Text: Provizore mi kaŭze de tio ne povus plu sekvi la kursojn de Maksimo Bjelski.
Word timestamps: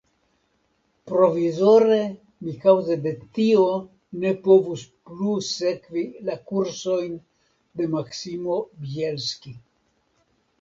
Provizore 1.09 1.97
mi 2.45 2.53
kaŭze 2.63 2.97
de 3.03 3.11
tio 3.37 3.65
ne 4.23 4.31
povus 4.47 4.87
plu 5.11 5.35
sekvi 5.49 6.07
la 6.31 6.39
kursojn 6.53 7.21
de 7.83 7.89
Maksimo 7.93 8.57
Bjelski. 8.87 9.55